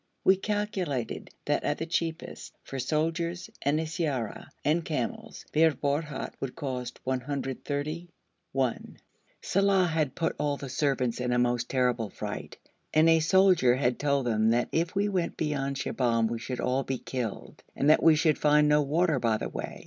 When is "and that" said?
17.75-18.01